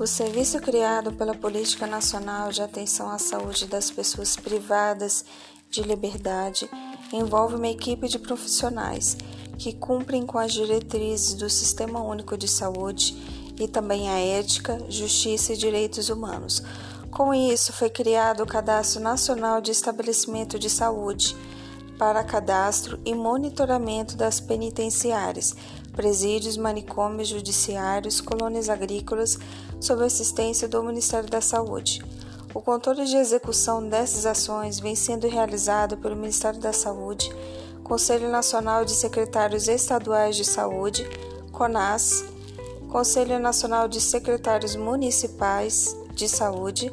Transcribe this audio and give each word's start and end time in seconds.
O 0.00 0.06
serviço 0.06 0.58
criado 0.60 1.12
pela 1.12 1.34
Política 1.34 1.86
Nacional 1.86 2.50
de 2.50 2.62
Atenção 2.62 3.10
à 3.10 3.18
Saúde 3.18 3.66
das 3.66 3.90
Pessoas 3.90 4.34
Privadas 4.34 5.26
de 5.68 5.82
Liberdade 5.82 6.70
envolve 7.12 7.56
uma 7.56 7.68
equipe 7.68 8.08
de 8.08 8.18
profissionais 8.18 9.14
que 9.58 9.74
cumprem 9.74 10.24
com 10.24 10.38
as 10.38 10.54
diretrizes 10.54 11.34
do 11.34 11.50
Sistema 11.50 12.02
Único 12.02 12.34
de 12.34 12.48
Saúde 12.48 13.14
e 13.60 13.68
também 13.68 14.08
a 14.08 14.18
ética, 14.18 14.82
justiça 14.88 15.52
e 15.52 15.58
direitos 15.58 16.08
humanos. 16.08 16.62
Com 17.10 17.34
isso, 17.34 17.70
foi 17.70 17.90
criado 17.90 18.42
o 18.42 18.46
Cadastro 18.46 19.02
Nacional 19.02 19.60
de 19.60 19.70
Estabelecimento 19.70 20.58
de 20.58 20.70
Saúde 20.70 21.36
para 22.00 22.24
cadastro 22.24 22.98
e 23.04 23.14
monitoramento 23.14 24.16
das 24.16 24.40
penitenciárias, 24.40 25.54
presídios, 25.92 26.56
manicômios, 26.56 27.28
judiciários, 27.28 28.22
colônias 28.22 28.70
agrícolas, 28.70 29.38
sob 29.78 30.02
assistência 30.02 30.66
do 30.66 30.82
Ministério 30.82 31.28
da 31.28 31.42
Saúde. 31.42 32.02
O 32.54 32.62
controle 32.62 33.04
de 33.04 33.18
execução 33.18 33.86
dessas 33.86 34.24
ações 34.24 34.80
vem 34.80 34.94
sendo 34.94 35.28
realizado 35.28 35.98
pelo 35.98 36.16
Ministério 36.16 36.58
da 36.58 36.72
Saúde, 36.72 37.30
Conselho 37.84 38.30
Nacional 38.30 38.82
de 38.86 38.92
Secretários 38.92 39.68
Estaduais 39.68 40.36
de 40.36 40.44
Saúde, 40.46 41.06
CONAS, 41.52 42.24
Conselho 42.88 43.38
Nacional 43.38 43.86
de 43.88 44.00
Secretários 44.00 44.74
Municipais 44.74 45.94
de 46.14 46.30
Saúde, 46.30 46.90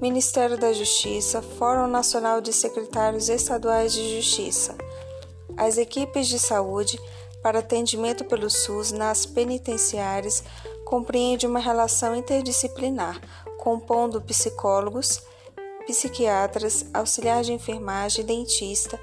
Ministério 0.00 0.56
da 0.56 0.72
Justiça, 0.72 1.42
Fórum 1.42 1.86
Nacional 1.86 2.40
de 2.40 2.54
Secretários 2.54 3.28
Estaduais 3.28 3.92
de 3.92 4.16
Justiça. 4.16 4.74
As 5.58 5.76
equipes 5.76 6.26
de 6.26 6.38
saúde 6.38 6.98
para 7.42 7.58
atendimento 7.58 8.24
pelo 8.24 8.48
SUS 8.48 8.92
nas 8.92 9.26
penitenciárias 9.26 10.42
compreende 10.86 11.46
uma 11.46 11.60
relação 11.60 12.16
interdisciplinar, 12.16 13.20
compondo 13.58 14.22
psicólogos, 14.22 15.22
psiquiatras, 15.86 16.86
auxiliar 16.94 17.42
de 17.42 17.52
enfermagem, 17.52 18.24
dentista, 18.24 18.98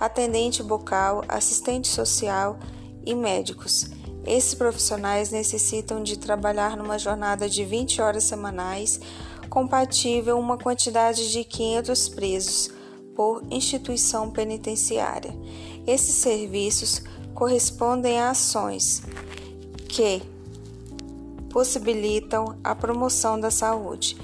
atendente 0.00 0.64
bucal, 0.64 1.22
assistente 1.28 1.86
social 1.86 2.58
e 3.06 3.14
médicos. 3.14 3.99
Esses 4.26 4.54
profissionais 4.54 5.30
necessitam 5.30 6.02
de 6.02 6.18
trabalhar 6.18 6.76
numa 6.76 6.98
jornada 6.98 7.48
de 7.48 7.64
20 7.64 8.02
horas 8.02 8.24
semanais, 8.24 9.00
compatível 9.48 10.38
uma 10.38 10.56
quantidade 10.56 11.32
de 11.32 11.42
500 11.44 12.08
presos 12.10 12.70
por 13.14 13.42
instituição 13.50 14.30
penitenciária. 14.30 15.34
Esses 15.86 16.14
serviços 16.14 17.02
correspondem 17.34 18.20
a 18.20 18.30
ações 18.30 19.02
que 19.88 20.22
possibilitam 21.50 22.56
a 22.62 22.74
promoção 22.74 23.40
da 23.40 23.50
saúde, 23.50 24.16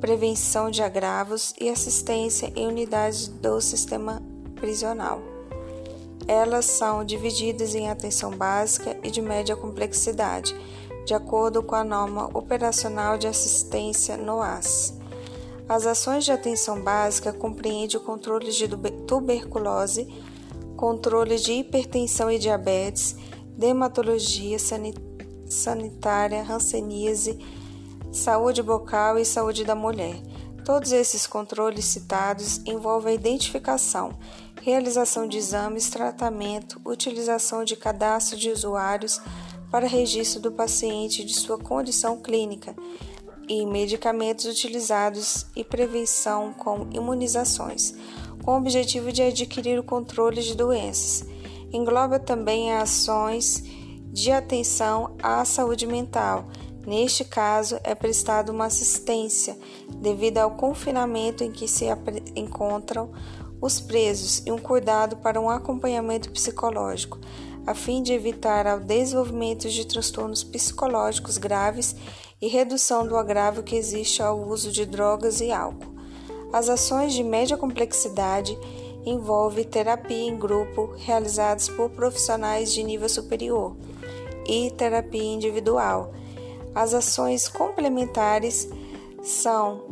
prevenção 0.00 0.70
de 0.70 0.82
agravos 0.82 1.54
e 1.60 1.68
assistência 1.68 2.52
em 2.56 2.66
unidades 2.66 3.28
do 3.28 3.60
sistema 3.60 4.22
prisional. 4.56 5.31
Elas 6.26 6.66
são 6.66 7.04
divididas 7.04 7.74
em 7.74 7.90
atenção 7.90 8.30
básica 8.30 8.96
e 9.02 9.10
de 9.10 9.20
média 9.20 9.56
complexidade, 9.56 10.54
de 11.04 11.14
acordo 11.14 11.62
com 11.62 11.74
a 11.74 11.82
norma 11.82 12.30
operacional 12.32 13.18
de 13.18 13.26
assistência 13.26 14.16
NOAS. 14.16 14.94
As 15.68 15.86
ações 15.86 16.24
de 16.24 16.32
atenção 16.32 16.80
básica 16.80 17.32
compreendem 17.32 17.96
o 17.96 18.00
controle 18.00 18.52
de 18.52 18.68
tuberculose, 19.06 20.06
controle 20.76 21.36
de 21.36 21.52
hipertensão 21.52 22.30
e 22.30 22.38
diabetes, 22.38 23.16
dermatologia 23.56 24.58
sanitária, 25.46 26.42
hanseníase, 26.42 27.38
saúde 28.12 28.62
bucal 28.62 29.18
e 29.18 29.24
saúde 29.24 29.64
da 29.64 29.74
mulher. 29.74 30.20
Todos 30.64 30.92
esses 30.92 31.26
controles 31.26 31.84
citados 31.86 32.60
envolvem 32.64 33.12
a 33.12 33.14
identificação, 33.14 34.12
realização 34.62 35.26
de 35.26 35.38
exames, 35.38 35.90
tratamento, 35.90 36.80
utilização 36.84 37.64
de 37.64 37.74
cadastro 37.74 38.38
de 38.38 38.48
usuários 38.48 39.20
para 39.72 39.88
registro 39.88 40.40
do 40.40 40.52
paciente 40.52 41.24
de 41.24 41.34
sua 41.34 41.58
condição 41.58 42.16
clínica 42.16 42.74
e 43.48 43.66
medicamentos 43.66 44.44
utilizados 44.44 45.46
e 45.56 45.64
prevenção 45.64 46.52
com 46.52 46.88
imunizações, 46.92 47.92
com 48.44 48.52
o 48.52 48.56
objetivo 48.56 49.10
de 49.10 49.22
adquirir 49.22 49.80
o 49.80 49.82
controle 49.82 50.40
de 50.40 50.54
doenças. 50.54 51.26
Engloba 51.72 52.20
também 52.20 52.72
ações 52.72 53.64
de 54.12 54.30
atenção 54.30 55.16
à 55.20 55.44
saúde 55.44 55.88
mental. 55.88 56.46
Neste 56.86 57.24
caso, 57.24 57.80
é 57.82 57.96
prestada 57.96 58.52
uma 58.52 58.66
assistência 58.66 59.58
devido 59.88 60.38
ao 60.38 60.52
confinamento 60.52 61.42
em 61.42 61.50
que 61.50 61.66
se 61.66 61.86
encontram 62.36 63.10
os 63.62 63.80
presos 63.80 64.42
e 64.44 64.50
um 64.50 64.58
cuidado 64.58 65.16
para 65.18 65.40
um 65.40 65.48
acompanhamento 65.48 66.28
psicológico, 66.32 67.20
a 67.64 67.72
fim 67.74 68.02
de 68.02 68.12
evitar 68.12 68.66
o 68.76 68.80
desenvolvimento 68.80 69.68
de 69.68 69.86
transtornos 69.86 70.42
psicológicos 70.42 71.38
graves 71.38 71.94
e 72.40 72.48
redução 72.48 73.06
do 73.06 73.16
agravo 73.16 73.62
que 73.62 73.76
existe 73.76 74.20
ao 74.20 74.36
uso 74.36 74.72
de 74.72 74.84
drogas 74.84 75.40
e 75.40 75.52
álcool. 75.52 75.94
As 76.52 76.68
ações 76.68 77.12
de 77.12 77.22
média 77.22 77.56
complexidade 77.56 78.58
envolvem 79.06 79.64
terapia 79.64 80.28
em 80.28 80.36
grupo 80.36 80.94
realizadas 80.98 81.68
por 81.68 81.88
profissionais 81.90 82.72
de 82.72 82.82
nível 82.82 83.08
superior 83.08 83.76
e 84.44 84.72
terapia 84.72 85.22
individual. 85.22 86.12
As 86.74 86.94
ações 86.94 87.46
complementares 87.46 88.68
são 89.22 89.82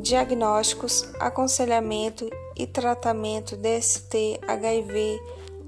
diagnósticos, 0.00 1.06
aconselhamento 1.20 2.28
e 2.56 2.66
tratamento 2.66 3.56
DST, 3.56 4.40
HIV, 4.46 5.20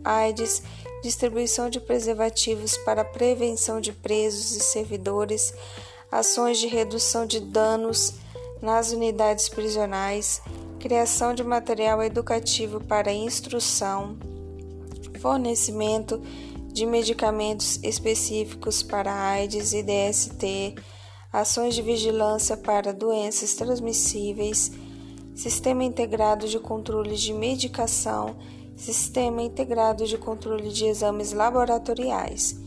AIDS, 0.03 0.63
distribuição 1.03 1.69
de 1.69 1.81
preservativos 1.81 2.77
para 2.79 3.05
prevenção 3.05 3.81
de 3.81 3.93
presos 3.93 4.57
e 4.57 4.61
servidores, 4.61 5.53
ações 6.11 6.59
de 6.59 6.67
redução 6.67 7.27
de 7.27 7.41
danos 7.41 8.15
nas 8.61 8.93
unidades 8.93 9.49
prisionais, 9.49 10.41
criação 10.79 11.35
de 11.35 11.45
material 11.45 12.03
educativo 12.03 12.81
para 12.81 13.13
instrução, 13.13 14.17
fornecimento 15.21 16.21
de 16.73 16.87
medicamentos 16.87 17.79
específicos 17.83 18.83
para 18.83 19.13
AIDS 19.13 19.73
e 19.75 19.83
DST, 19.83 20.75
ações 21.33 21.75
de 21.75 21.81
vigilância 21.81 22.57
para 22.57 22.93
doenças 22.93 23.55
transmissíveis 23.55 24.71
Sistema 25.35 25.83
Integrado 25.83 26.47
de 26.47 26.59
Controle 26.59 27.17
de 27.17 27.33
Medicação, 27.33 28.37
Sistema 28.77 29.41
Integrado 29.41 30.07
de 30.07 30.19
Controle 30.19 30.69
de 30.69 30.85
Exames 30.85 31.33
Laboratoriais. 31.33 32.61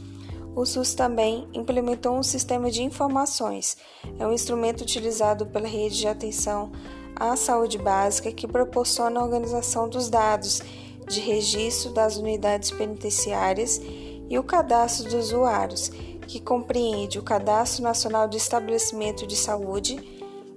O 0.55 0.65
SUS 0.65 0.95
também 0.95 1.47
implementou 1.53 2.17
um 2.17 2.23
sistema 2.23 2.71
de 2.71 2.81
informações. 2.81 3.77
É 4.17 4.25
um 4.25 4.33
instrumento 4.33 4.81
utilizado 4.81 5.45
pela 5.45 5.67
rede 5.67 5.99
de 5.99 6.07
atenção 6.07 6.71
à 7.15 7.35
saúde 7.35 7.77
básica 7.77 8.31
que 8.31 8.47
proporciona 8.47 9.19
a 9.19 9.23
organização 9.23 9.87
dos 9.87 10.09
dados 10.09 10.63
de 11.07 11.19
registro 11.19 11.93
das 11.93 12.17
unidades 12.17 12.71
penitenciárias 12.71 13.79
e 14.27 14.39
o 14.39 14.43
cadastro 14.43 15.03
dos 15.05 15.25
usuários, 15.25 15.91
que 16.27 16.39
compreende 16.39 17.19
o 17.19 17.23
Cadastro 17.23 17.83
Nacional 17.83 18.27
de 18.27 18.37
Estabelecimento 18.37 19.25
de 19.25 19.35
Saúde 19.35 20.15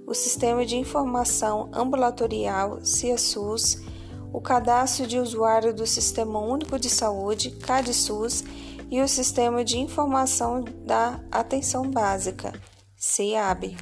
o 0.09 0.13
Sistema 0.15 0.65
de 0.65 0.75
Informação 0.75 1.69
Ambulatorial 1.71 2.83
CIASUS, 2.83 3.79
o 4.33 4.41
Cadastro 4.41 5.05
de 5.05 5.19
Usuário 5.19 5.71
do 5.71 5.85
Sistema 5.85 6.39
Único 6.39 6.79
de 6.79 6.89
Saúde 6.89 7.51
CADSUS 7.51 8.43
e 8.89 9.01
o 9.01 9.07
Sistema 9.07 9.63
de 9.63 9.77
Informação 9.77 10.65
da 10.83 11.19
Atenção 11.31 11.91
Básica 11.91 12.51
CIAB. 12.97 13.77